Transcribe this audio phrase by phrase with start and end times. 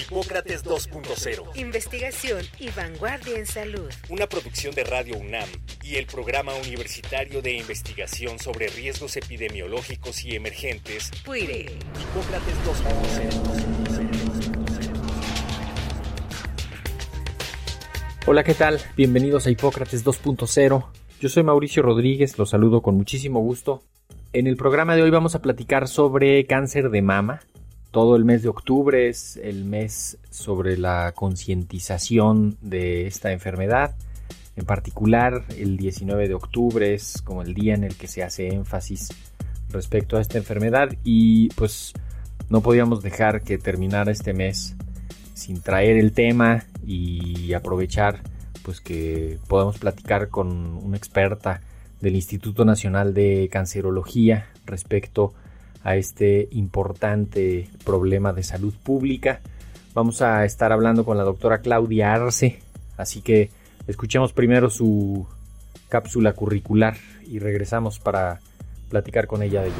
[0.00, 1.56] Hipócrates 2.0.
[1.56, 3.90] Investigación y vanguardia en salud.
[4.08, 5.48] Una producción de Radio UNAM
[5.82, 11.10] y el Programa Universitario de Investigación sobre Riesgos Epidemiológicos y Emergentes.
[11.24, 11.66] PUIRE.
[12.00, 13.58] Hipócrates 2.0.
[18.26, 18.78] Hola, ¿qué tal?
[18.96, 20.86] Bienvenidos a Hipócrates 2.0.
[21.20, 23.82] Yo soy Mauricio Rodríguez, los saludo con muchísimo gusto.
[24.32, 27.40] En el programa de hoy vamos a platicar sobre cáncer de mama,
[27.90, 33.94] todo el mes de octubre es el mes sobre la concientización de esta enfermedad.
[34.56, 38.48] En particular, el 19 de octubre es como el día en el que se hace
[38.48, 39.08] énfasis
[39.70, 41.92] respecto a esta enfermedad y pues
[42.50, 44.74] no podíamos dejar que terminara este mes
[45.34, 48.22] sin traer el tema y aprovechar
[48.62, 51.60] pues que podamos platicar con una experta
[52.00, 55.47] del Instituto Nacional de Cancerología respecto a
[55.82, 59.40] a este importante problema de salud pública.
[59.94, 62.60] Vamos a estar hablando con la doctora Claudia Arce,
[62.96, 63.50] así que
[63.86, 65.26] escuchemos primero su
[65.88, 68.40] cápsula curricular y regresamos para
[68.88, 69.76] platicar con ella de ella.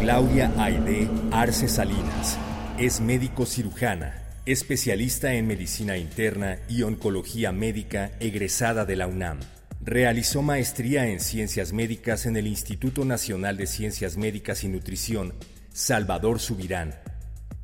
[0.00, 2.38] Claudia Aide Arce Salinas
[2.78, 9.38] es médico cirujana, especialista en medicina interna y oncología médica egresada de la UNAM.
[9.84, 15.34] Realizó maestría en Ciencias Médicas en el Instituto Nacional de Ciencias Médicas y Nutrición,
[15.74, 16.94] Salvador Subirán.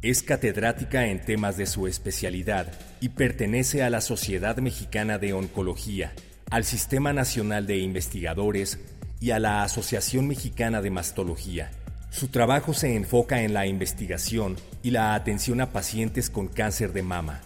[0.02, 6.12] Es catedrática en temas de su especialidad y pertenece a la Sociedad Mexicana de Oncología,
[6.50, 8.78] al Sistema Nacional de Investigadores
[9.18, 11.70] y a la Asociación Mexicana de Mastología.
[12.10, 17.02] Su trabajo se enfoca en la investigación y la atención a pacientes con cáncer de
[17.02, 17.40] mama.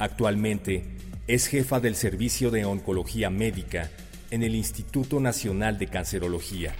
[0.00, 0.82] Actualmente
[1.28, 3.88] es jefa del Servicio de Oncología Médica
[4.30, 6.72] en el Instituto Nacional de Cancerología.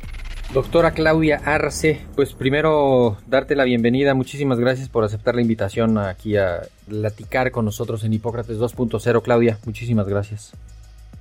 [0.54, 6.36] Doctora Claudia Arce, pues primero darte la bienvenida, muchísimas gracias por aceptar la invitación aquí
[6.36, 9.22] a platicar con nosotros en Hipócrates 2.0.
[9.22, 10.52] Claudia, muchísimas gracias.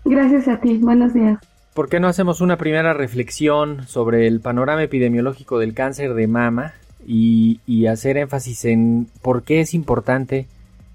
[0.06, 1.40] Gracias a ti, buenos días.
[1.74, 6.74] ¿Por qué no hacemos una primera reflexión sobre el panorama epidemiológico del cáncer de mama
[7.06, 10.48] y, y hacer énfasis en por qué es importante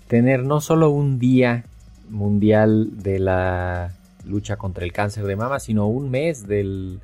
[0.07, 1.65] tener no solo un día
[2.09, 3.93] mundial de la
[4.25, 7.01] lucha contra el cáncer de mama, sino un mes del,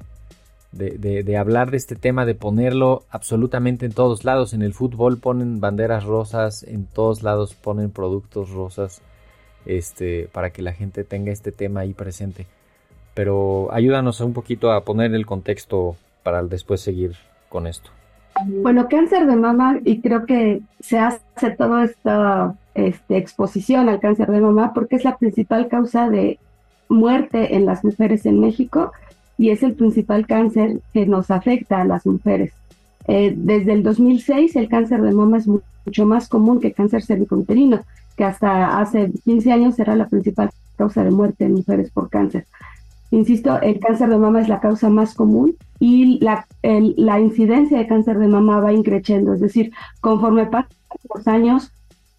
[0.73, 4.53] de, hablar de este tema, de ponerlo absolutamente en todos lados.
[4.53, 9.01] En el fútbol ponen banderas rosas, en todos lados ponen productos rosas,
[9.65, 12.47] este, para que la gente tenga este tema ahí presente.
[13.15, 17.17] Pero ayúdanos un poquito a poner el contexto para después seguir
[17.49, 17.91] con esto.
[18.45, 24.31] Bueno, cáncer de mama, y creo que se hace toda esta este, exposición al cáncer
[24.31, 26.39] de mama porque es la principal causa de
[26.89, 28.93] muerte en las mujeres en México
[29.39, 32.53] y es el principal cáncer que nos afecta a las mujeres.
[33.09, 37.83] Eh, desde el 2006 el cáncer de mama es mucho más común que cáncer cervicouterino,
[38.17, 42.47] que hasta hace 15 años era la principal causa de muerte en mujeres por cáncer.
[43.11, 47.87] Insisto, el cáncer de mama es la causa más común y la, la incidencia de
[47.87, 50.71] cáncer de mama va increciendo, es decir, conforme pasan
[51.15, 51.73] los años,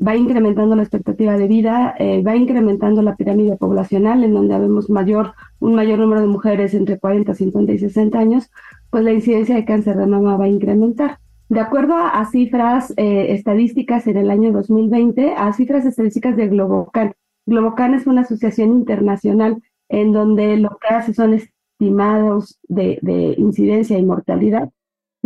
[0.06, 4.90] va incrementando la expectativa de vida, eh, va incrementando la pirámide poblacional, en donde vemos
[4.90, 8.52] mayor, un mayor número de mujeres entre 40, 50 y 60 años,
[8.90, 11.20] pues la incidencia de cáncer de mama va a incrementar.
[11.50, 17.14] De acuerdo a, cifras eh, estadísticas en el año 2020, a cifras estadísticas de Globocan,
[17.46, 23.00] Globocan es una asociación internacional en donde lo que hace son estimados de
[23.38, 24.70] incidencia y mortalidad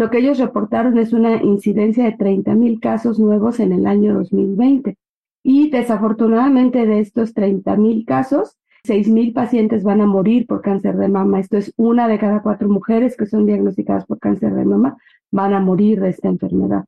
[0.01, 4.15] lo que ellos reportaron es una incidencia de 30 mil casos nuevos en el año
[4.15, 4.97] 2020.
[5.43, 10.97] Y desafortunadamente de estos 30 mil casos, 6 mil pacientes van a morir por cáncer
[10.97, 11.39] de mama.
[11.39, 14.97] Esto es una de cada cuatro mujeres que son diagnosticadas por cáncer de mama
[15.29, 16.85] van a morir de esta enfermedad.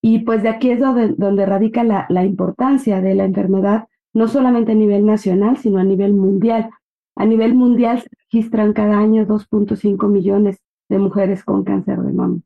[0.00, 4.28] Y pues de aquí es donde, donde radica la, la importancia de la enfermedad, no
[4.28, 6.70] solamente a nivel nacional, sino a nivel mundial.
[7.16, 10.56] A nivel mundial se registran cada año 2.5 millones
[10.88, 12.38] de mujeres con cáncer de mama.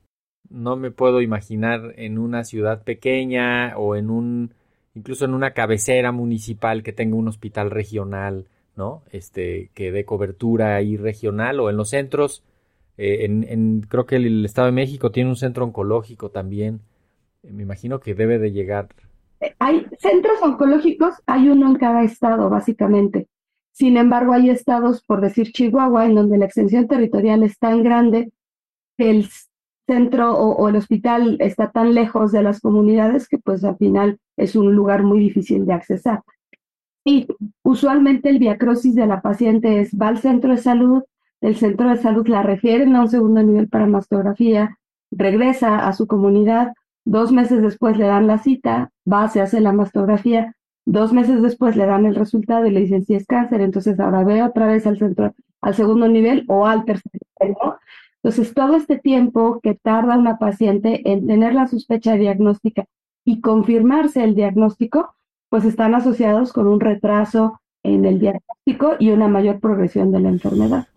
[0.48, 4.54] No me puedo imaginar en una ciudad pequeña o en un,
[4.94, 8.46] incluso en una cabecera municipal que tenga un hospital regional,
[8.76, 9.02] ¿no?
[9.12, 12.42] Este, que dé cobertura ahí regional o en los centros.
[12.98, 16.80] Eh, en, creo que el, Estado de México tiene un centro oncológico también.
[17.42, 18.88] Eh, me imagino que debe de llegar.
[19.58, 23.28] Hay centros oncológicos, hay uno en cada estado, básicamente.
[23.72, 28.32] Sin embargo, hay estados, por decir Chihuahua, en donde la extensión territorial es tan grande
[28.96, 29.28] que el
[29.86, 34.54] centro o, el hospital está tan lejos de las comunidades que pues al final es
[34.54, 36.22] un lugar muy difícil de accesar.
[37.04, 37.26] Y
[37.64, 41.02] usualmente el diacrosis de la paciente es va al centro de salud,
[41.40, 44.78] el centro de salud la refieren a un segundo nivel para mastografía,
[45.10, 46.72] regresa a su comunidad,
[47.04, 50.54] dos meses después le dan la cita, va, se hace la mastografía,
[50.90, 54.24] dos meses después le dan el resultado y le dicen si es cáncer, entonces ahora
[54.24, 57.56] ve otra vez al centro, al segundo nivel o al tercer nivel,
[58.22, 62.86] Entonces, todo este tiempo que tarda una paciente en tener la sospecha diagnóstica
[63.24, 65.14] y confirmarse el diagnóstico,
[65.48, 70.28] pues están asociados con un retraso en el diagnóstico y una mayor progresión de la
[70.28, 70.88] enfermedad.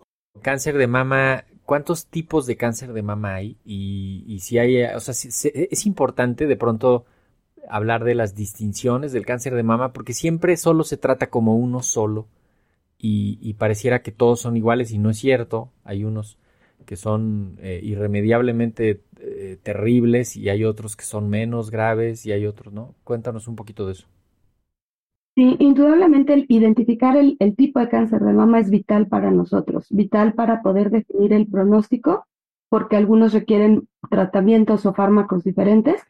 [0.42, 3.58] Cáncer de mama, ¿cuántos tipos de cáncer de mama hay?
[3.64, 7.06] Y, si hay, o sea, es importante de pronto
[7.70, 11.82] hablar de las distinciones del cáncer de mama porque siempre solo se trata como uno
[11.82, 12.28] solo
[13.06, 15.72] y, pareciera que todos son iguales y no es cierto.
[15.84, 16.38] Hay unos
[16.86, 22.46] que son eh, irremediablemente eh, terribles y hay otros que son menos graves y hay
[22.46, 22.96] otros, ¿no?
[23.04, 24.08] Cuéntanos un poquito de eso.
[25.36, 30.62] Sí, indudablemente identificar el, tipo de cáncer de mama es vital para nosotros, vital para
[30.62, 32.28] poder definir el pronóstico,
[32.70, 36.02] porque algunos requieren tratamientos o fármacos diferentes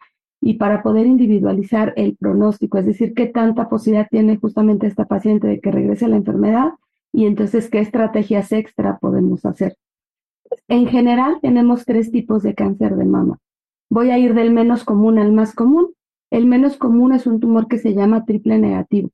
[0.46, 5.48] y para poder individualizar el pronóstico, es decir, qué tanta posibilidad tiene justamente esta paciente
[5.48, 6.74] de que regrese la enfermedad
[7.14, 9.78] y entonces qué estrategias extra podemos hacer.
[10.68, 13.40] En general tenemos tres tipos de cáncer de mama.
[13.90, 15.94] Voy a ir del menos común al más común.
[16.30, 19.12] El menos común es un tumor que se llama triple negativo.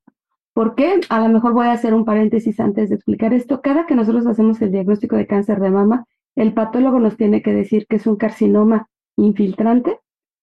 [0.53, 0.99] ¿Por qué?
[1.09, 3.61] A lo mejor voy a hacer un paréntesis antes de explicar esto.
[3.61, 6.05] Cada que nosotros hacemos el diagnóstico de cáncer de mama,
[6.35, 9.99] el patólogo nos tiene que decir que es un carcinoma infiltrante.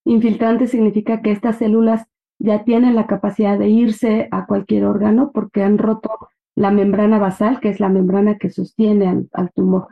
[0.06, 2.06] Infiltrante significa que estas células
[2.38, 6.10] ya tienen la capacidad de irse a cualquier órgano porque han roto
[6.54, 9.88] la membrana basal, que es la membrana que sostiene al, tumor.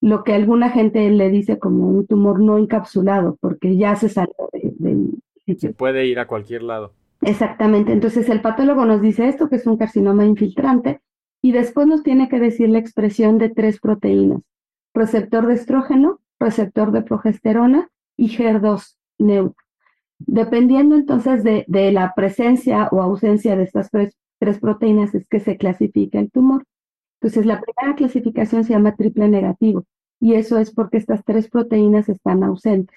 [0.00, 4.34] Lo que alguna gente le dice como un tumor no encapsulado, porque ya se salió
[4.52, 5.10] del
[5.58, 6.92] se puede ir a cualquier lado.
[7.22, 7.92] Exactamente.
[7.92, 11.00] Entonces el patólogo nos dice esto, que es un carcinoma infiltrante,
[11.42, 14.42] y después nos tiene que decir la expresión de tres proteínas,
[14.94, 19.66] receptor de estrógeno, receptor de progesterona y HER2 neutro.
[20.18, 25.58] Dependiendo entonces de, la presencia o ausencia de estas tres, tres proteínas es que se
[25.58, 26.64] clasifica el tumor.
[27.20, 29.84] Entonces la primera clasificación se llama triple negativo
[30.20, 32.96] y eso es porque estas tres proteínas están ausentes.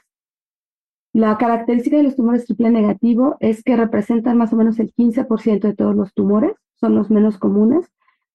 [1.12, 5.60] La característica de los tumores triple negativo es que representan más o menos el 15%
[5.62, 7.92] de todos los tumores, son los menos comunes,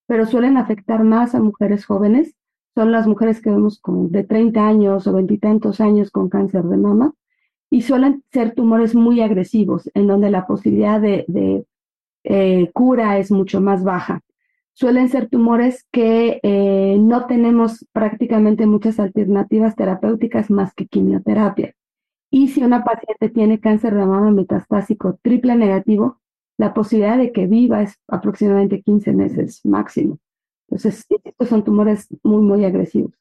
[0.06, 2.34] pero suelen afectar más a mujeres jóvenes.
[2.74, 6.76] Son las mujeres que vemos como de 30 años o veintitantos años con cáncer de
[6.76, 7.14] mama
[7.70, 11.64] y suelen ser tumores muy agresivos, en donde la posibilidad de,
[12.24, 14.20] eh, cura es mucho más baja.
[14.72, 21.74] Suelen ser tumores que eh, no tenemos prácticamente muchas alternativas terapéuticas más que quimioterapia.
[22.30, 26.18] Y si una paciente tiene cáncer de mama metastásico triple negativo,
[26.56, 30.18] la posibilidad de que viva es aproximadamente 15 meses máximo.
[30.68, 33.12] Entonces, estos son tumores muy, muy agresivos.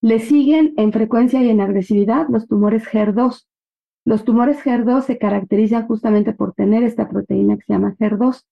[0.00, 3.46] Le siguen en frecuencia y en agresividad los tumores HER2.
[4.08, 8.42] Los tumores HER2 se caracterizan justamente por tener esta proteína que se llama HER2.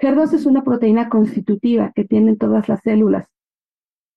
[0.00, 3.28] HER2 es una proteína constitutiva que tienen todas las células,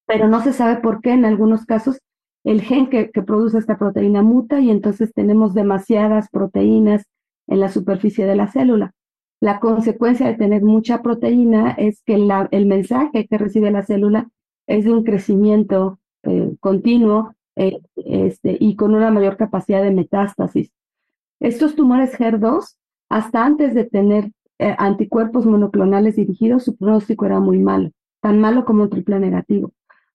[0.05, 1.99] pero no se sabe por qué en algunos casos
[2.45, 7.03] el gen que, produce esta proteína muta y entonces tenemos demasiadas proteínas
[7.47, 8.93] en la superficie de la célula.
[9.41, 14.29] La consecuencia de tener mucha proteína es que el mensaje que recibe la célula
[14.67, 20.71] es de un crecimiento eh, continuo eh, este, y con una mayor capacidad de metástasis.
[21.39, 22.75] Estos tumores HER2,
[23.09, 28.63] hasta antes de tener eh, anticuerpos monoclonales dirigidos, su pronóstico era muy malo, tan malo
[28.63, 29.71] como un triple negativo.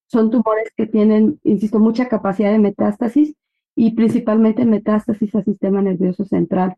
[0.07, 3.35] Son tumores que tienen, insisto, mucha capacidad de metástasis
[3.75, 6.77] y principalmente metástasis al sistema nervioso central.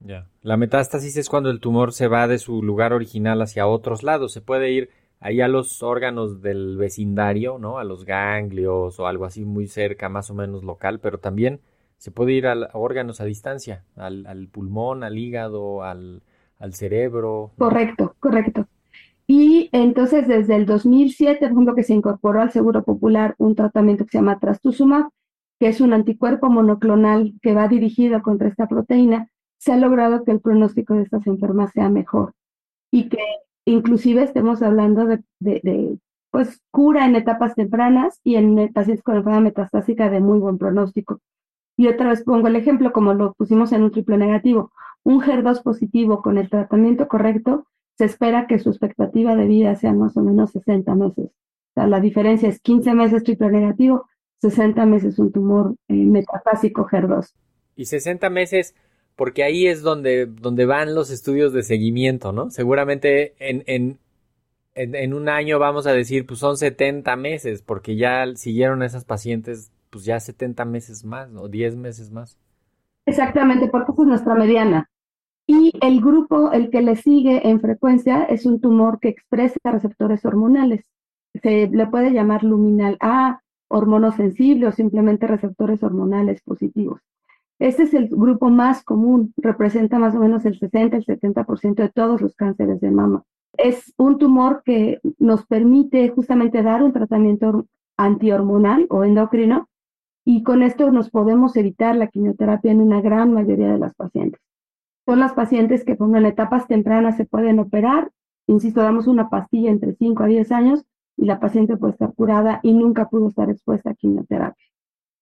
[0.00, 0.28] Ya.
[0.42, 4.32] La metástasis es cuando el tumor se va de su lugar original hacia otros lados.
[4.32, 7.78] Se puede ir ahí a los órganos del vecindario, ¿no?
[7.78, 11.60] A los ganglios o algo así muy cerca, más o menos local, pero también
[11.96, 16.22] se puede ir a, órganos a distancia, al, pulmón, al hígado, al,
[16.58, 17.52] al cerebro.
[17.58, 18.66] Correcto, correcto.
[19.26, 24.04] Y entonces desde el 2007, por ejemplo, que se incorporó al Seguro Popular un tratamiento
[24.04, 25.10] que se llama trastuzumab,
[25.58, 30.30] que es un anticuerpo monoclonal que va dirigido contra esta proteína, se ha logrado que
[30.30, 32.32] el pronóstico de estas enfermas sea mejor
[32.90, 33.18] y que
[33.70, 35.98] inclusive estemos hablando de,
[36.30, 41.20] pues cura en etapas tempranas y en pacientes con enfermedad metastásica de muy buen pronóstico.
[41.76, 44.72] Y otra vez pongo el ejemplo como lo pusimos en un triple negativo.
[45.04, 49.92] Un HER2 positivo con el tratamiento correcto se espera que su expectativa de vida sea
[49.92, 51.30] más o menos 60 meses.
[51.74, 54.06] La diferencia es 15 meses triple negativo,
[54.40, 57.32] 60 meses un tumor eh, metafásico HER2.
[57.76, 58.74] Y 60 meses,
[59.18, 62.50] porque ahí es donde, donde van los estudios de seguimiento, ¿no?
[62.50, 63.98] Seguramente en, en,
[64.76, 69.72] en, un año vamos a decir, pues son 70 meses, porque ya siguieron esas pacientes,
[69.90, 72.38] pues ya 70 meses más, o 10 meses más.
[73.06, 74.88] Exactamente, porque esa es nuestra mediana.
[75.48, 80.24] Y el grupo, el que le sigue en frecuencia, es un tumor que expresa receptores
[80.24, 80.84] hormonales.
[81.42, 87.00] Se le puede llamar luminal A, hormonosensible o simplemente receptores hormonales positivos.
[87.58, 91.88] Este es el grupo más común, representa más o menos el 60, el 70% de
[91.88, 93.24] todos los cánceres de mama.
[93.56, 99.68] Es un tumor que nos permite justamente dar un tratamiento antihormonal o endocrino
[100.24, 104.40] y con esto nos podemos evitar la quimioterapia en una gran mayoría de las pacientes.
[105.04, 108.12] Son las pacientes que en etapas tempranas se pueden operar,
[108.46, 110.84] insisto, damos una pastilla entre 5 a 10 años
[111.16, 114.67] y la paciente puede estar curada y nunca pudo estar expuesta a quimioterapia.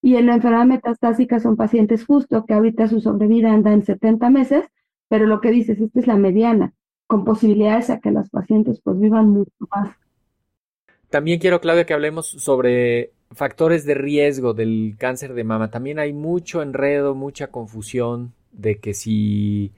[0.06, 4.30] Y en la enfermedad metastásica son pacientes justo que ahorita su sobrevida anda en 70
[4.30, 4.64] meses,
[5.08, 6.74] pero lo que dices, esta es la mediana,
[7.08, 9.96] con posibilidades a que las pacientes pues vivan mucho más.
[11.10, 15.72] También quiero, Claudia, que hablemos sobre factores de riesgo del cáncer de mama.
[15.72, 19.72] También hay mucho enredo, mucha confusión de que si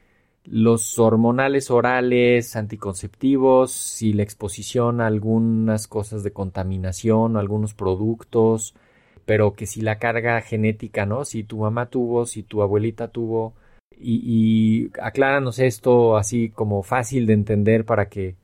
[0.44, 8.74] los hormonales orales, anticonceptivos, si la exposición a algunas cosas de contaminación, algunos productos,
[9.28, 11.26] pero que si la carga genética, ¿no?
[11.26, 13.52] Si tu mamá tuvo, si tu abuelita tuvo,
[14.00, 18.36] y, y acláranos esto así como fácil de entender para que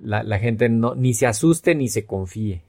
[0.00, 2.60] la, la gente no, ni se asuste ni se confíe.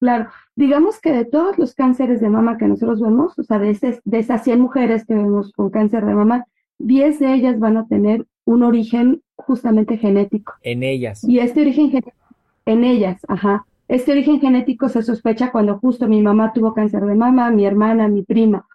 [0.00, 4.00] Claro, digamos que de todos los cánceres de mama que nosotros vemos, o sea, de,
[4.04, 6.46] de esas 100 mujeres que vemos con cáncer de mama,
[6.78, 10.54] 10 de ellas van a tener un origen justamente genético.
[10.64, 11.22] En ellas.
[11.22, 12.26] Y este origen genético,
[12.66, 13.64] en ellas, ajá.
[13.90, 18.06] Este origen genético se sospecha cuando justo mi mamá tuvo cáncer de mama, mi hermana,
[18.06, 18.68] mi prima.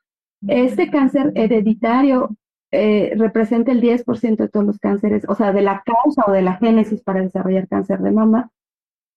[0.46, 2.36] Este cáncer hereditario
[2.72, 6.42] eh, representa el 10% de todos los cánceres, o sea, de la causa o de
[6.42, 8.52] la génesis para desarrollar cáncer de mama.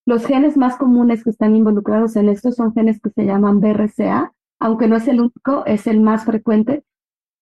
[0.07, 4.33] Los genes más comunes que están involucrados en esto son genes que se llaman BRCA,
[4.61, 6.85] aunque no es el único, es el más frecuente.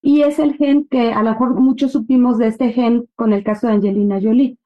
[0.01, 3.45] Y es el gen que a lo mejor muchos supimos de este gen con el
[3.45, 4.57] caso de Angelina Jolie.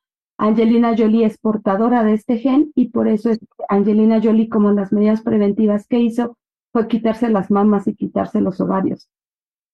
[0.41, 4.91] Angelina Jolie es portadora de este gen y por eso es Angelina Jolie, como las
[4.91, 6.39] medidas preventivas que hizo,
[6.73, 9.11] fue quitarse las mamas y quitarse los ovarios.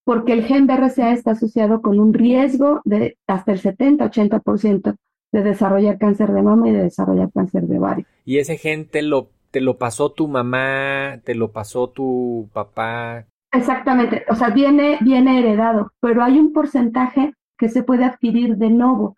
[0.03, 4.97] Porque el gen BRCA está asociado con un riesgo de hasta el 70-80%
[5.31, 8.07] de desarrollar cáncer de mama y de desarrollar cáncer de ovario.
[8.25, 13.27] ¿Y ese gen te lo, te lo pasó tu mamá, te lo pasó tu papá?
[13.53, 18.71] Exactamente, o sea, viene, viene heredado, pero hay un porcentaje que se puede adquirir de
[18.71, 19.17] nuevo.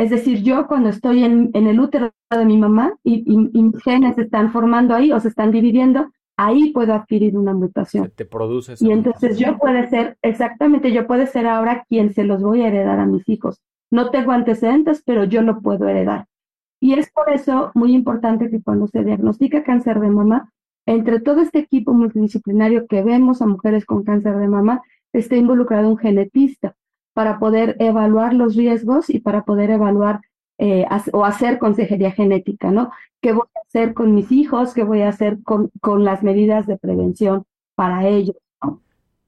[0.00, 3.82] Es decir, yo cuando estoy en, en el útero de mi mamá y, y, mis
[3.82, 8.10] genes se están formando ahí o se están dividiendo, ahí puedo adquirir una mutación.
[8.16, 12.42] te produce Y entonces yo puede ser, exactamente, yo puede ser ahora quien se los
[12.42, 13.60] voy a heredar a mis hijos.
[13.90, 16.24] No tengo antecedentes, pero yo lo puedo heredar.
[16.80, 20.50] Y es por eso muy importante que cuando se diagnostica cáncer de mama,
[20.86, 24.80] entre todo este equipo multidisciplinario que vemos a mujeres con cáncer de mama,
[25.12, 26.74] esté involucrado un genetista
[27.12, 30.20] para poder evaluar los riesgos y para poder evaluar
[30.58, 32.90] eh, o hacer consejería genética, ¿no?
[33.20, 34.74] ¿Qué voy a hacer con mis hijos?
[34.74, 38.36] ¿Qué voy a hacer con, con las medidas de prevención para ellos?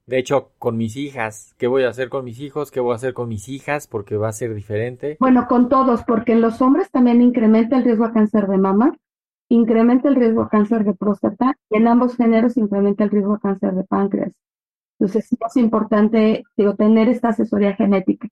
[0.05, 2.71] De hecho, con mis hijas, ¿qué voy a hacer con mis hijos?
[2.71, 3.87] ¿Qué voy a hacer con mis hijas?
[3.87, 5.15] Porque va a ser diferente.
[5.19, 8.97] Bueno, con todos, porque en los hombres también incrementa el riesgo a cáncer de mama,
[9.47, 13.39] incrementa el riesgo a cáncer de próstata y en ambos géneros incrementa el riesgo a
[13.39, 14.33] cáncer de páncreas.
[15.03, 16.45] Entonces, es importante
[16.77, 18.29] tener esta asesoría genética.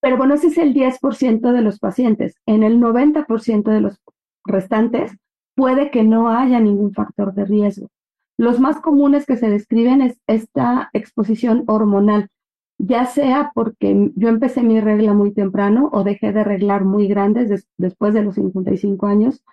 [0.00, 2.34] Pero bueno, ese es el 10% de los pacientes.
[2.44, 4.00] En el 90% de los
[4.44, 5.16] restantes
[5.54, 7.88] puede que no haya ningún factor de riesgo.
[8.36, 12.30] Los más comunes que se describen es esta exposición hormonal,
[12.78, 17.68] ya sea porque yo empecé mi regla muy temprano o dejé de reglar muy grandes
[17.78, 19.44] después de los 55 años,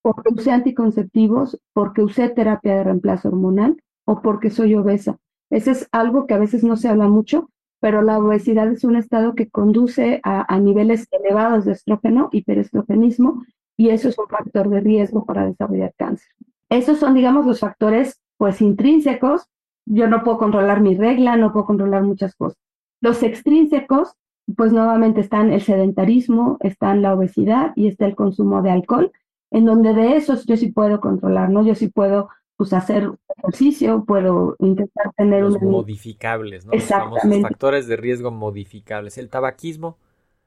[0.00, 5.18] porque usé anticonceptivos, porque usé terapia de reemplazo hormonal o porque soy obesa.
[5.52, 8.96] Ese es algo que a veces no se habla mucho, pero la obesidad es un
[8.96, 13.44] estado que conduce a, niveles elevados de estrógeno, hiperestrogenismo,
[13.76, 16.30] y eso es un factor de riesgo para desarrollar cáncer.
[16.70, 19.46] Esos son, digamos, los factores pues intrínsecos,
[19.84, 22.58] yo no puedo controlar mi regla, no puedo controlar muchas cosas.
[23.02, 24.14] Los extrínsecos,
[24.56, 29.12] pues nuevamente están el sedentarismo, están la obesidad y está el consumo de alcohol,
[29.50, 31.62] en donde de esos yo sí puedo controlar, ¿no?
[31.62, 32.30] Yo sí puedo
[32.62, 36.72] pues hacer ejercicio, puedo intentar tener los modificables, ¿no?
[36.72, 37.40] Exactamente.
[37.40, 39.18] Los factores de riesgo modificables.
[39.18, 39.98] El tabaquismo.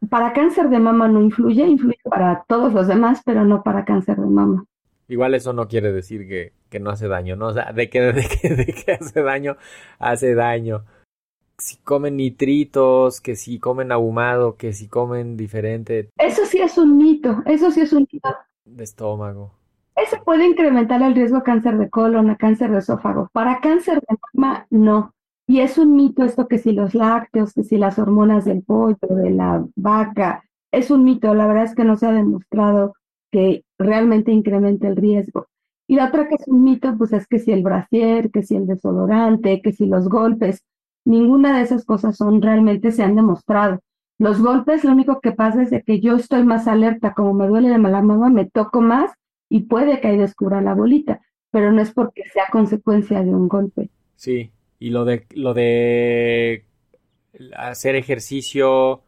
[0.09, 4.15] para cáncer de mama no influye, influye para todos los demás, pero no para cáncer
[4.15, 4.65] de mama.
[5.09, 7.47] Igual eso no quiere decir que, que no hace daño, ¿no?
[7.47, 9.57] O sea, de que, de que, de que hace daño,
[9.99, 10.85] hace daño.
[11.57, 16.07] Si comen nitritos, que si comen ahumado, que si comen diferente.
[16.17, 18.29] Eso sí es un mito, eso sí es un mito.
[18.63, 19.51] De estómago.
[19.95, 23.29] Eso puede incrementar el riesgo de cáncer de colon, a cáncer de esófago.
[23.31, 25.13] Para cáncer de mama, no.
[25.47, 28.97] Y es un mito esto que si los lácteos, que si las hormonas del pollo,
[29.01, 31.33] de la vaca, es un mito.
[31.33, 32.93] La verdad es que no se ha demostrado
[33.31, 35.47] que realmente incremente el riesgo.
[35.87, 38.55] Y la otra que es un mito, pues es que si el brasier, que si
[38.55, 40.63] el desodorante, que si los golpes,
[41.05, 43.79] ninguna de esas cosas son realmente se han demostrado.
[44.17, 47.47] Los golpes, lo único que pasa es de que yo estoy más alerta, como me
[47.47, 49.11] duele de mala mama, me toco más
[49.49, 51.21] y puede que ahí descubra la bolita,
[51.51, 53.89] pero no es porque sea consecuencia de un golpe.
[54.15, 56.65] Sí, y lo de lo de
[57.55, 59.03] hacer ejercicio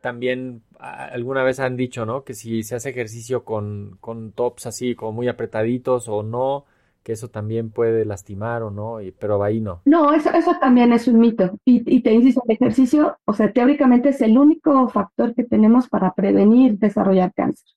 [0.00, 2.24] también alguna vez han dicho, ¿no?
[2.24, 6.66] Que si se hace ejercicio con, con tops así como muy apretaditos o no,
[7.02, 9.82] que eso también puede lastimar o no, y, pero ahí no.
[9.84, 11.58] No, eso, eso también es un mito.
[11.64, 15.88] Y, y te insisto, el ejercicio, o sea, teóricamente es el único factor que tenemos
[15.88, 17.68] para prevenir desarrollar cáncer,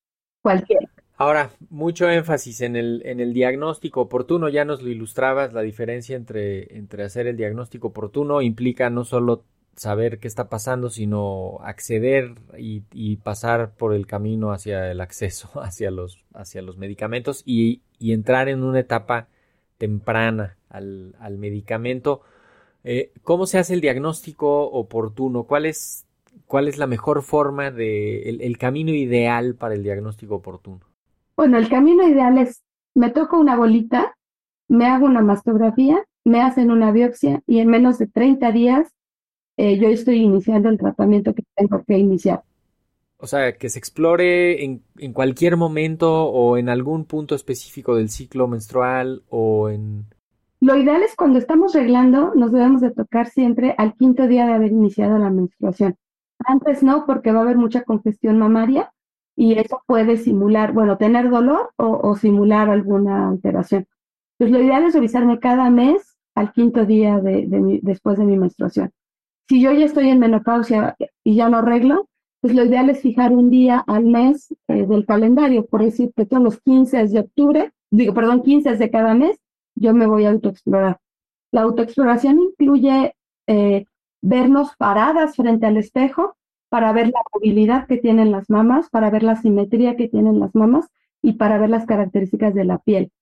[0.41, 0.89] cualquiera.
[1.17, 6.17] Ahora, mucho énfasis en el, en el diagnóstico oportuno, ya nos lo ilustrabas, la diferencia
[6.17, 9.45] entre, entre hacer el diagnóstico oportuno implica no solo
[9.77, 15.49] saber qué está pasando, sino acceder y, y, pasar por el camino hacia el acceso
[15.61, 19.27] hacia los, hacia los medicamentos y, y entrar en una etapa
[19.77, 22.21] temprana al, al medicamento.
[22.83, 25.43] Eh, ¿Cómo se hace el diagnóstico oportuno?
[25.43, 26.05] ¿Cuál es,
[26.45, 30.94] cuál es la mejor forma de el, el camino ideal para el diagnóstico oportuno?
[31.45, 32.63] Bueno, el camino ideal es,
[32.95, 34.15] me toco una bolita,
[34.67, 38.91] me hago una mastografía, me hacen una biopsia y en menos de 30 días
[39.55, 42.41] eh, yo estoy iniciando el tratamiento que tengo que iniciar.
[43.17, 48.09] O sea, que se explore en, en, cualquier momento o en algún punto específico del
[48.09, 50.05] ciclo menstrual o en...
[50.61, 54.53] Lo ideal es cuando estamos reglando, nos debemos de tocar siempre al quinto día de
[54.53, 55.95] haber iniciado la menstruación.
[56.39, 58.91] Antes no, porque va a haber mucha congestión mamaria
[59.35, 63.87] y eso puede simular, bueno, tener dolor o, simular alguna alteración.
[64.37, 68.91] Pues lo ideal es revisarme cada mes al quinto día de, después de mi menstruación.
[69.47, 72.07] Si yo ya estoy en menopausia y ya no arreglo,
[72.41, 76.25] pues lo ideal es fijar un día al mes eh, del calendario, por decir que
[76.25, 79.39] todos los 15 de octubre, digo, perdón, 15 de cada mes,
[79.75, 80.99] yo me voy a autoexplorar.
[81.51, 83.15] La autoexploración incluye
[83.47, 83.85] eh,
[84.21, 86.35] vernos paradas frente al espejo
[86.75, 90.53] para ver la movilidad que tienen las mamas, para ver la simetría que tienen las
[90.55, 90.89] mamas
[91.21, 93.13] y para ver las características de la piel.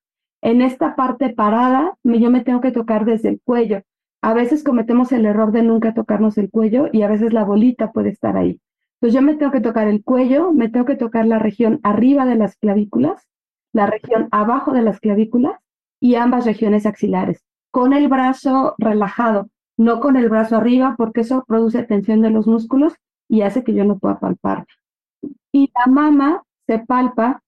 [0.42, 3.84] En esta parte parada, yo me tengo que tocar desde el cuello.
[4.24, 7.92] A veces cometemos el error de nunca tocarnos el cuello y a veces la bolita
[7.92, 8.60] puede estar ahí.
[8.96, 12.26] Entonces yo me tengo que tocar el cuello, me tengo que tocar la región arriba
[12.26, 13.30] de las clavículas,
[13.72, 15.60] la región abajo de las clavículas
[16.00, 21.44] y ambas regiones axilares, con el brazo relajado, no con el brazo arriba, porque eso
[21.48, 22.96] produce tensión de los músculos
[23.30, 24.66] y hace que yo no pueda palpar.
[25.52, 27.42] Y la mama se palpa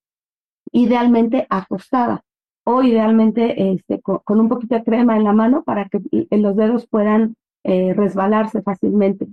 [0.71, 2.23] idealmente acostada
[2.65, 6.87] o idealmente este, con, un poquito de crema en la mano para que los dedos
[6.87, 9.27] puedan eh, resbalarse fácilmente.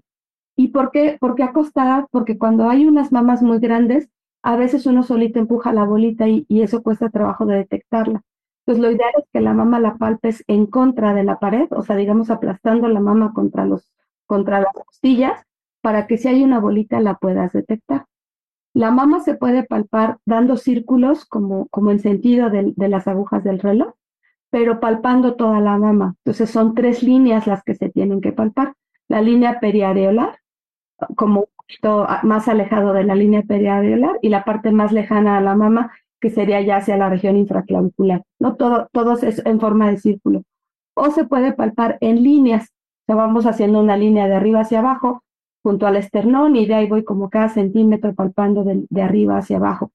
[0.57, 1.17] ¿Y por qué?
[1.19, 4.11] Porque acostada, porque cuando hay unas mamas muy grandes,
[4.43, 8.23] a veces uno solito empuja la bolita y, y, eso cuesta trabajo de detectarla.
[8.67, 11.83] Entonces lo ideal es que la mama la palpes en contra de la pared, o
[11.83, 13.91] sea, digamos aplastando la mama contra, los,
[14.27, 15.45] contra las costillas,
[15.83, 18.07] para que si hay una bolita la puedas detectar.
[18.75, 23.59] La mama se puede palpar dando círculos como, como en sentido de, las agujas del
[23.59, 23.92] reloj,
[24.51, 26.14] pero palpando toda la mama.
[26.25, 28.75] Entonces son tres líneas las que se tienen que palpar.
[29.09, 30.38] La línea periareolar,
[31.16, 35.42] como un poquito más alejado de la línea periareolar, y la parte más lejana a
[35.42, 38.23] la mama, que sería ya hacia la región infraclavicular.
[38.38, 38.57] ¿no?
[38.57, 40.45] Todo, todo es en forma de círculo.
[40.95, 42.73] O se puede palpar en líneas.
[43.07, 45.23] O vamos haciendo una línea de arriba hacia abajo,
[45.62, 49.59] junto al esternón y de ahí voy como cada centímetro palpando de, de arriba hacia
[49.59, 49.92] abajo,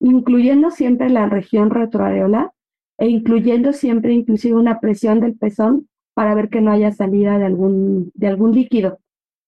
[0.00, 2.52] incluyendo siempre la región retroareolar
[2.98, 7.46] e incluyendo siempre inclusive una presión del pezón para ver que no haya salida de
[7.46, 8.98] algún, de algún líquido.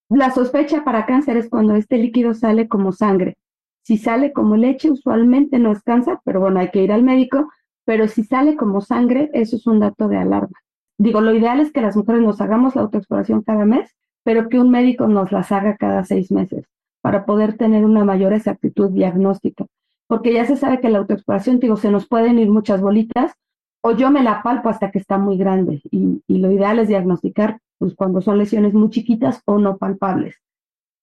[0.09, 3.37] La sospecha para cáncer es cuando este líquido sale como sangre.
[3.83, 7.49] Si sale como leche, usualmente no es cáncer, pero bueno, hay que ir al médico,
[7.85, 10.57] pero si sale como sangre, eso es un dato de alarma.
[10.99, 14.59] Digo, lo ideal es que las mujeres nos hagamos la autoexploración cada mes pero que
[14.59, 16.67] un médico nos las haga cada seis meses
[17.01, 19.67] para poder tener una mayor exactitud diagnóstica.
[20.07, 23.35] Porque ya se sabe que la autoexploración, digo, se nos pueden ir muchas bolitas
[23.83, 26.89] o yo me la palpo hasta que está muy grande y, y lo ideal es
[26.89, 30.37] diagnosticar pues, cuando son lesiones muy chiquitas o no palpables.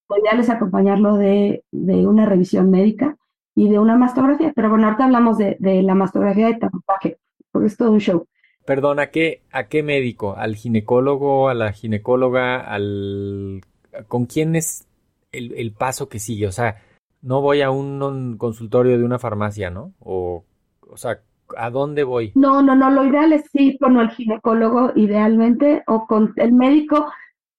[0.09, 3.17] lo ideal es acompañarlo de, de, una revisión médica
[3.55, 4.53] y de una mastografía.
[4.55, 7.17] Pero bueno, ahorita hablamos de, de la mastografía de tatuaje,
[7.51, 8.25] porque es todo un show.
[8.69, 10.35] Perdón, ¿a qué, ¿a qué médico?
[10.37, 13.61] ¿Al ginecólogo, a la ginecóloga, al...
[14.07, 14.87] ¿Con quién es
[15.31, 16.45] el, el paso que sigue?
[16.45, 16.75] O sea,
[17.23, 19.93] no voy a un, consultorio de una farmacia, ¿no?
[19.99, 20.43] O,
[20.87, 21.19] o sea,
[21.57, 22.31] ¿a dónde voy?
[22.35, 27.11] No, no, no, lo ideal es sí con el ginecólogo idealmente o con el médico,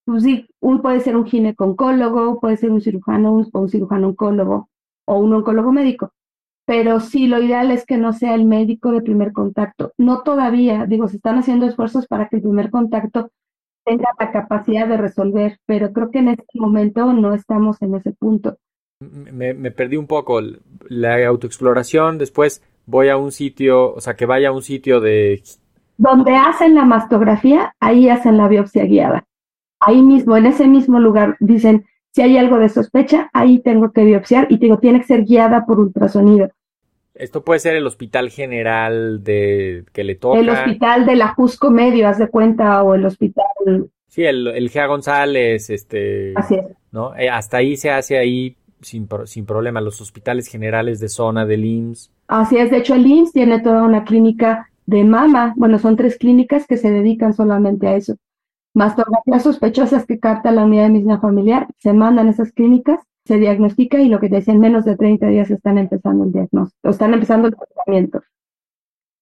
[0.05, 4.69] pues sí, un, puede ser un gineconcólogo, puede ser un cirujano o un cirujano oncólogo
[5.07, 6.13] o un oncólogo médico.
[6.71, 9.93] Pero sí, lo ideal es que no sea el médico de primer contacto.
[9.99, 13.33] No todavía, digo, se están haciendo esfuerzos para que el primer contacto
[13.85, 18.13] tenga la capacidad de resolver, pero creo que en este momento no estamos en ese
[18.13, 18.57] punto
[19.01, 20.41] me, me, perdí un poco
[20.89, 25.43] la autoexploración, después voy a un sitio, o sea, que vaya a un sitio de...
[25.97, 29.25] Donde hacen la mastografía, ahí hacen la biopsia guiada.
[29.81, 34.05] Ahí mismo, en ese mismo lugar, dicen, si hay algo de sospecha, ahí tengo que
[34.05, 36.51] biopsiar y digo, tiene que ser guiada por ultrasonido.
[37.21, 40.39] Esto puede ser el hospital general de que le toca.
[40.39, 43.45] El hospital de la Jusco Medio, haz de cuenta, o el hospital.
[44.09, 46.33] Sí, el, el Gea González, este.
[46.35, 46.65] Así es.
[46.93, 47.17] ¿no?
[47.17, 51.65] Eh, hasta ahí se hace ahí sin, sin problema los hospitales generales de zona del
[51.65, 52.11] IMSS.
[52.29, 56.17] Así es, de hecho el IMSS tiene toda una clínica de mama, bueno, son tres
[56.17, 58.17] clínicas que se dedican solamente a eso.
[58.75, 63.39] Mastografías sospechosas que capta la unidad de medicina familiar, se mandan a esas clínicas, se
[63.39, 67.15] diagnostica y lo que te decían, menos de 30 días están empezando el diagnóstico, están
[67.15, 68.23] empezando el tratamiento.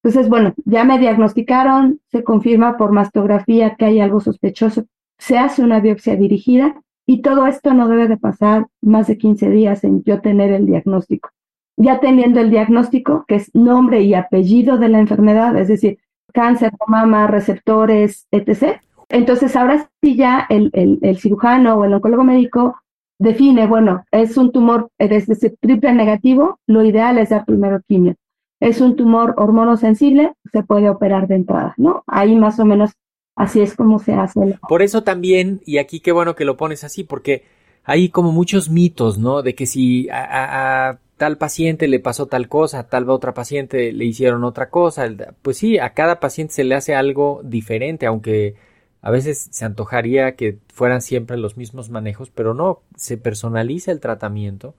[0.03, 4.85] Entonces, bueno, ya me diagnosticaron, se confirma por mastografía que hay algo sospechoso,
[5.19, 9.51] se hace una biopsia dirigida y todo esto no debe de pasar más de 15
[9.51, 11.31] días en yo tener el diagnóstico.
[11.77, 15.99] Ya teniendo el diagnóstico, que es nombre y apellido de la enfermedad, es decir,
[16.33, 18.81] cáncer mama, receptores, etc.
[19.09, 20.71] Entonces, ahora sí ya el,
[21.03, 22.77] el, cirujano o el oncólogo médico
[23.19, 28.15] define, bueno, es un tumor, es decir, triple negativo, lo ideal es dar primero quimio.
[28.61, 32.03] Es un tumor hormonosensible, se puede operar de entrada, ¿no?
[32.07, 32.93] Ahí más o menos
[33.39, 34.59] Así es como se hace.
[34.69, 37.45] Por eso también, y aquí qué bueno que lo pones así, porque
[37.85, 39.43] hay como muchos mitos, ¿no?
[39.43, 44.05] De que si a, tal paciente le pasó tal cosa, a tal otra paciente le
[44.07, 45.09] hicieron otra cosa,
[45.41, 48.57] pues sí, a cada paciente se le hace algo diferente, aunque
[49.01, 54.01] a veces se antojaría que fueran siempre los mismos manejos, pero no, se personaliza el
[54.01, 54.75] tratamiento.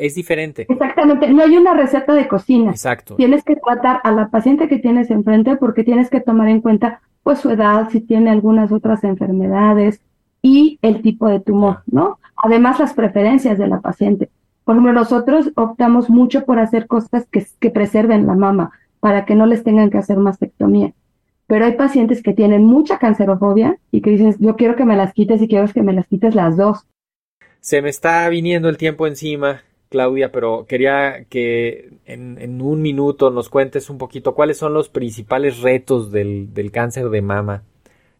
[0.00, 0.66] Es diferente.
[0.68, 2.70] Exactamente, no hay una receta de cocina.
[2.70, 3.16] Exacto.
[3.16, 7.00] Tienes que tratar a la paciente que tienes enfrente porque tienes que tomar en cuenta
[7.22, 10.00] pues su edad, si tiene algunas otras enfermedades
[10.42, 12.18] y el tipo de tumor, ¿no?
[12.36, 14.30] Además, las preferencias de la paciente.
[14.64, 19.34] Por ejemplo, nosotros optamos mucho por hacer cosas que, que preserven la mama para que
[19.34, 20.92] no les tengan que hacer mastectomía.
[21.50, 25.12] Pero hay pacientes que tienen mucha cancerofobia y que dicen, yo quiero que me las
[25.12, 26.86] quites y quiero que me las quites las dos.
[27.58, 29.62] Se me está viniendo el tiempo encima.
[29.88, 35.60] Claudia, pero quería que en, un minuto nos cuentes un poquito cuáles son los principales
[35.60, 37.64] retos del, cáncer de mama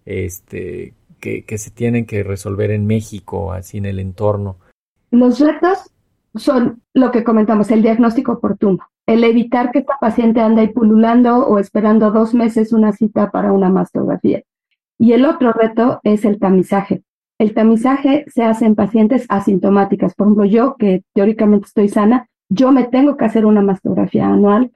[0.04, 4.56] este, que, se tienen que resolver en México, así en el entorno.
[5.12, 5.92] Los retos
[6.34, 11.58] son lo que comentamos, el diagnóstico oportuno, el evitar que esta paciente ande pululando o
[11.58, 14.42] esperando dos meses una cita para una mastografía.
[14.98, 17.02] Y el otro reto es el tamizaje.
[17.38, 20.14] El tamizaje se hace en pacientes asintomáticas.
[20.14, 24.72] Por ejemplo, yo que teóricamente estoy sana, yo me tengo que hacer una mastografía anual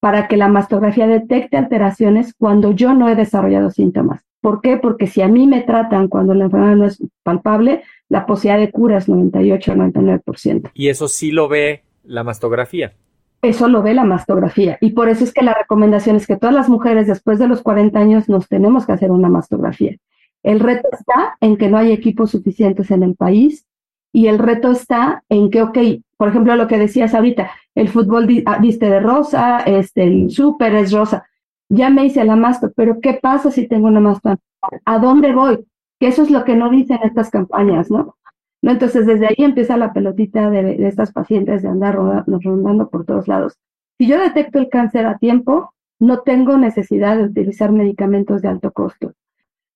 [0.00, 4.20] para que la mastografía detecte alteraciones cuando yo no he desarrollado síntomas.
[4.42, 4.76] ¿Por qué?
[4.76, 7.82] Porque si a mí me tratan cuando la enfermedad no es palpable,
[8.12, 10.72] la posibilidad de cura es 98-99%.
[10.74, 12.92] Y eso sí lo ve la mastografía.
[13.40, 14.76] Eso lo ve la mastografía.
[14.82, 17.62] Y por eso es que la recomendación es que todas las mujeres después de los
[17.62, 19.96] 40 años nos tenemos que hacer una mastografía.
[20.42, 23.66] El reto está en que no hay equipos suficientes en el país
[24.12, 25.78] y el reto está en que, ok,
[26.18, 30.74] por ejemplo, lo que decías ahorita, el fútbol ah, viste de rosa, este, el súper
[30.74, 31.24] es rosa.
[31.70, 34.44] Ya me hice la mastografía, pero ¿qué pasa si tengo una mastografía?
[34.84, 35.64] ¿A dónde voy?
[36.02, 38.16] Que eso es lo que no dicen estas campañas, ¿no?
[38.60, 38.72] ¿No?
[38.72, 43.56] Entonces, desde ahí empieza la pelotita de, estas pacientes de andar rondando por todos lados.
[43.98, 48.72] Si yo detecto el cáncer a tiempo, no tengo necesidad de utilizar medicamentos de alto
[48.72, 49.12] costo.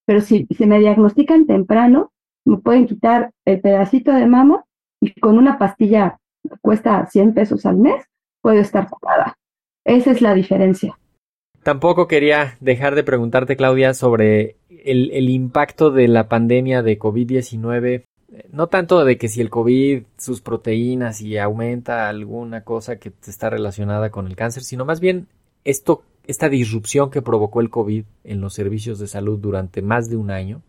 [0.04, 2.10] Pero si se me diagnostican temprano,
[2.44, 4.64] me pueden quitar el pedacito de mama
[5.00, 8.04] y con una pastilla que cuesta 100 pesos al mes,
[8.40, 9.38] puedo estar curada.
[9.84, 10.98] Esa es la diferencia.
[11.66, 18.04] Tampoco quería dejar de preguntarte, Claudia, sobre el, impacto de la pandemia de COVID-19.
[18.52, 23.50] No tanto de que si el COVID, sus proteínas y aumenta alguna cosa que está
[23.50, 25.26] relacionada con el cáncer, sino más bien
[25.64, 30.16] esto esta disrupción que provocó el COVID en los servicios de salud durante más de
[30.16, 30.62] un año,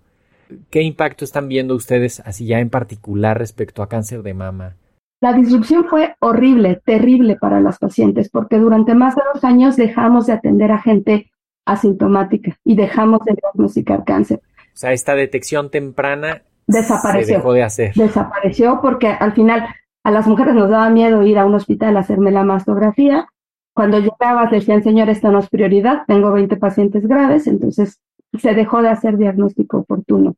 [0.72, 4.78] ¿Qué impacto están viendo ustedes así ya en particular respecto a cáncer de mama?
[5.20, 10.28] La disrupción fue horrible, terrible para las pacientes, porque durante más de dos años dejamos
[10.28, 11.32] de atender a gente
[11.66, 14.42] asintomática y dejamos de diagnosticar cáncer.
[14.44, 17.28] O sea, esta detección temprana desapareció.
[17.28, 17.94] Se dejó de hacer.
[17.96, 19.68] Desapareció porque al final
[20.04, 23.28] a las mujeres nos daba miedo ir a un hospital a hacerme la mastografía.
[23.74, 28.00] Cuando llegabas decían, señor, esta no es prioridad, tengo 20 pacientes graves, entonces
[28.40, 30.36] se dejó de hacer diagnóstico oportuno.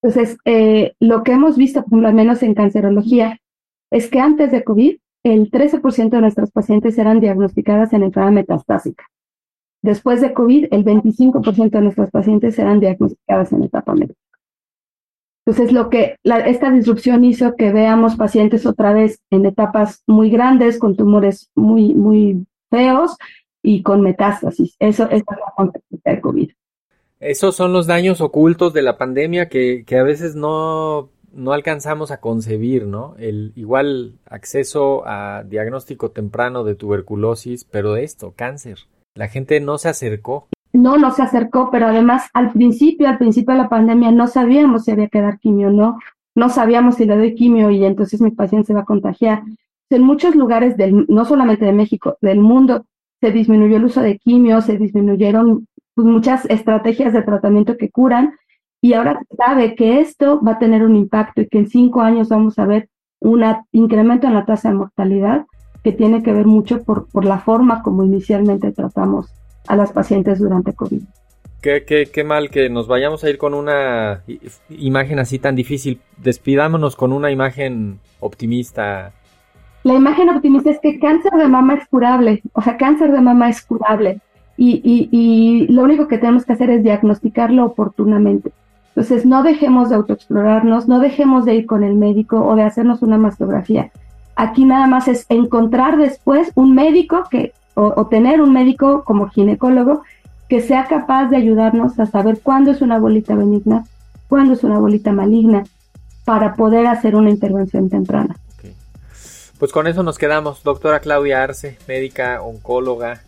[0.00, 3.38] Entonces, eh, lo que hemos visto, por lo menos en cancerología,
[3.92, 9.04] es que antes de COVID, el 13% de nuestras pacientes eran diagnosticadas en enfermedad metastásica.
[9.82, 14.22] Después de COVID, el 25% de nuestras pacientes eran diagnosticadas en etapa metastásica.
[15.44, 20.78] Entonces, lo que esta disrupción hizo que veamos pacientes otra vez en etapas muy grandes,
[20.78, 23.16] con tumores muy, muy feos
[23.62, 24.74] y con metástasis.
[24.78, 26.50] Eso, es la consecuencia del COVID.
[27.20, 32.10] Esos son los daños ocultos de la pandemia que, que a veces no no alcanzamos
[32.10, 33.14] a concebir, ¿no?
[33.18, 38.78] El igual acceso a diagnóstico temprano de tuberculosis, pero de esto, cáncer.
[39.14, 40.48] La gente no se acercó.
[40.72, 44.84] No, no se acercó, pero además al principio, al principio de la pandemia, no sabíamos
[44.84, 45.98] si había que dar quimio o no.
[46.34, 49.42] No sabíamos si le doy quimio y entonces mi paciente se va a contagiar.
[49.90, 52.86] En muchos lugares, del, no solamente de México, del mundo,
[53.20, 58.34] se disminuyó el uso de quimio, se disminuyeron pues, muchas estrategias de tratamiento que curan
[58.84, 62.02] y ahora se sabe que esto va a tener un impacto y que en cinco
[62.02, 62.88] años vamos a ver
[63.20, 65.46] un incremento en la tasa de mortalidad
[65.84, 69.32] que tiene que ver mucho por, por la forma como inicialmente tratamos
[69.68, 71.00] a las pacientes durante COVID.
[71.60, 74.24] Qué, qué, qué, mal que nos vayamos a ir con una
[74.68, 76.00] imagen así tan difícil.
[76.16, 79.12] Despidámonos con una imagen optimista.
[79.84, 83.48] La imagen optimista es que cáncer de mama es curable, o sea, cáncer de mama
[83.48, 84.20] es curable
[84.56, 88.50] y, y, y lo único que tenemos que hacer es diagnosticarlo oportunamente.
[88.94, 93.00] Entonces, no dejemos de autoexplorarnos, no dejemos de ir con el médico o de hacernos
[93.00, 93.90] una mastografía.
[94.36, 100.02] Aquí nada más es encontrar después un médico que, o, tener un médico como ginecólogo
[100.48, 103.84] que sea capaz de ayudarnos a saber cuándo es una bolita benigna,
[104.28, 105.64] cuándo es una bolita maligna,
[106.26, 108.36] para poder hacer una intervención temprana.
[109.58, 110.62] Pues con eso nos quedamos.
[110.64, 113.22] Doctora Claudia Arce, médica, oncóloga,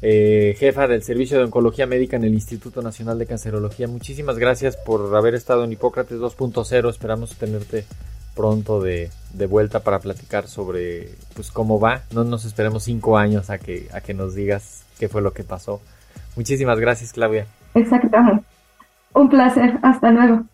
[0.00, 3.88] eh, jefa del Servicio de Oncología Médica en el Instituto Nacional de Cancerología.
[3.88, 6.90] Muchísimas gracias por haber estado en Hipócrates 2.0.
[6.90, 7.84] Esperamos tenerte
[8.36, 9.10] pronto de,
[9.48, 12.02] vuelta para platicar sobre pues cómo va.
[12.12, 15.42] No nos esperemos cinco años a que, a que nos digas qué fue lo que
[15.42, 15.80] pasó.
[16.36, 17.46] Muchísimas gracias, Claudia.
[17.74, 18.44] Exactamente.
[19.12, 19.78] Un placer.
[19.82, 20.44] Hasta luego.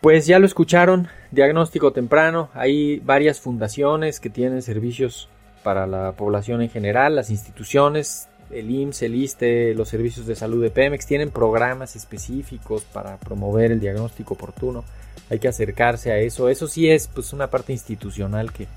[0.00, 2.48] Pues ya lo escucharon, diagnóstico temprano.
[2.54, 5.28] Hay varias fundaciones que tienen servicios
[5.62, 10.62] para la población en general, las instituciones el IMSS, el ISTE, los servicios de salud
[10.62, 14.84] de Pemex tienen programas específicos para promover el diagnóstico oportuno.
[15.30, 16.48] Hay que acercarse a eso.
[16.48, 18.68] Eso sí es pues una parte institucional que,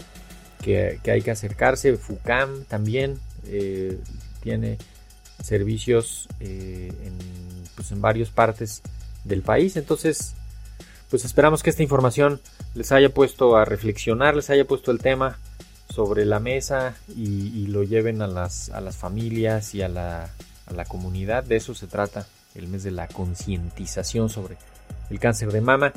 [0.62, 1.97] que, hay que acercarse.
[1.97, 3.99] FUCAM también eh,
[4.41, 4.77] tiene
[5.43, 7.13] servicios eh, en,
[7.75, 8.82] pues, en varias partes
[9.23, 9.75] del país.
[9.75, 10.36] Entonces,
[11.10, 12.41] pues esperamos que esta información
[12.75, 15.38] les haya puesto a reflexionar, les haya puesto el tema
[15.89, 20.30] sobre la mesa y, lo lleven a las, a las familias y a la,
[20.65, 21.43] a la comunidad.
[21.43, 24.58] De eso se trata el mes de la concientización sobre
[25.10, 25.93] el cáncer de mama.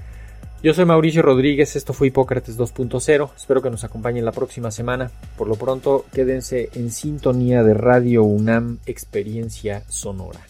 [0.63, 5.11] Yo soy Mauricio Rodríguez, esto fue Hipócrates 2.0, espero que nos acompañen la próxima semana.
[5.39, 10.50] Por lo pronto, quédense en sintonía de Radio UNAM Experiencia Sonora.